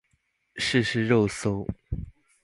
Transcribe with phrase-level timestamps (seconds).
[0.55, 1.63] 試試肉搜